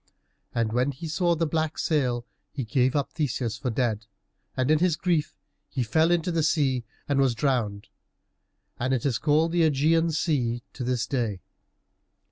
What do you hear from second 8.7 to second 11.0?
and it is called the Ægean Sea to